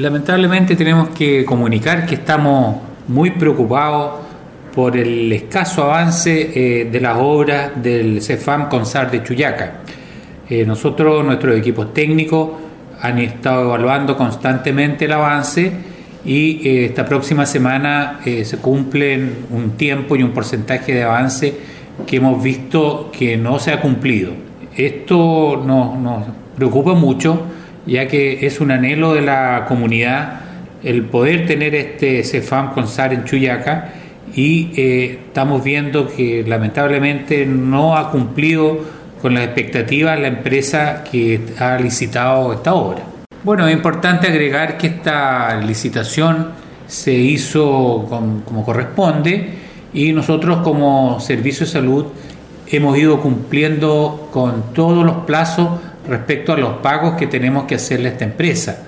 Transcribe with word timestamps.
Lamentablemente 0.00 0.76
tenemos 0.76 1.10
que 1.10 1.44
comunicar 1.44 2.06
que 2.06 2.14
estamos 2.14 2.76
muy 3.08 3.32
preocupados 3.32 4.12
por 4.74 4.96
el 4.96 5.30
escaso 5.30 5.84
avance 5.84 6.52
eh, 6.54 6.88
de 6.90 7.00
las 7.02 7.18
obras 7.18 7.72
del 7.82 8.22
CEFAM 8.22 8.70
CONSAR 8.70 9.10
de 9.10 9.22
Chuyaca. 9.22 9.72
Eh, 10.48 10.64
nosotros, 10.64 11.22
nuestros 11.22 11.54
equipos 11.54 11.92
técnicos, 11.92 12.48
han 12.98 13.18
estado 13.18 13.64
evaluando 13.64 14.16
constantemente 14.16 15.04
el 15.04 15.12
avance 15.12 15.70
y 16.24 16.66
eh, 16.66 16.86
esta 16.86 17.04
próxima 17.04 17.44
semana 17.44 18.20
se 18.24 18.56
cumplen 18.56 19.48
un 19.50 19.72
tiempo 19.72 20.16
y 20.16 20.22
un 20.22 20.30
porcentaje 20.30 20.94
de 20.94 21.02
avance 21.02 21.54
que 22.06 22.16
hemos 22.16 22.42
visto 22.42 23.10
que 23.12 23.36
no 23.36 23.58
se 23.58 23.70
ha 23.70 23.82
cumplido. 23.82 24.32
Esto 24.74 25.62
nos 25.62 26.24
preocupa 26.56 26.94
mucho 26.94 27.59
ya 27.86 28.08
que 28.08 28.46
es 28.46 28.60
un 28.60 28.70
anhelo 28.70 29.14
de 29.14 29.22
la 29.22 29.64
comunidad 29.68 30.40
el 30.82 31.04
poder 31.04 31.46
tener 31.46 31.74
este 31.74 32.24
CEFAM 32.24 32.72
con 32.72 32.88
SAR 32.88 33.12
en 33.12 33.24
Chuyaca 33.24 33.92
y 34.34 34.70
eh, 34.76 35.18
estamos 35.26 35.62
viendo 35.62 36.08
que 36.08 36.44
lamentablemente 36.46 37.44
no 37.46 37.96
ha 37.96 38.10
cumplido 38.10 38.78
con 39.20 39.34
las 39.34 39.44
expectativas 39.44 40.18
la 40.18 40.28
empresa 40.28 41.04
que 41.04 41.40
ha 41.58 41.76
licitado 41.78 42.52
esta 42.52 42.74
obra. 42.74 43.02
Bueno, 43.42 43.66
es 43.66 43.74
importante 43.74 44.28
agregar 44.28 44.78
que 44.78 44.86
esta 44.86 45.60
licitación 45.60 46.48
se 46.86 47.12
hizo 47.12 48.06
como 48.08 48.64
corresponde 48.64 49.54
y 49.92 50.12
nosotros 50.12 50.58
como 50.58 51.20
Servicio 51.20 51.66
de 51.66 51.72
Salud 51.72 52.06
hemos 52.68 52.96
ido 52.96 53.20
cumpliendo 53.20 54.28
con 54.32 54.72
todos 54.72 55.04
los 55.04 55.24
plazos 55.24 55.68
respecto 56.10 56.52
a 56.52 56.56
los 56.56 56.78
pagos 56.78 57.16
que 57.16 57.28
tenemos 57.28 57.64
que 57.64 57.76
hacerle 57.76 58.08
a 58.08 58.12
esta 58.12 58.24
empresa. 58.24 58.82